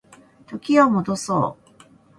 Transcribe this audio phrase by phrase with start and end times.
[0.47, 1.69] 時を戻そう